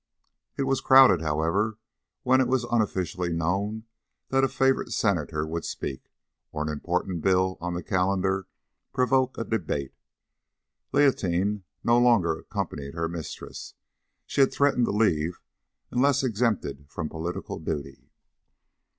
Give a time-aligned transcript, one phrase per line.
[0.57, 1.77] It was crowded, however,
[2.23, 3.83] when it was unofficially known
[4.29, 6.11] that a favourite Senator would speak,
[6.51, 8.47] or an important bill on the calendar
[8.93, 9.93] provoke a debate.
[10.91, 13.75] Leontine no longer accompanied her mistress;
[14.25, 15.39] she had threatened to leave
[15.91, 18.09] unless exempted from political duty.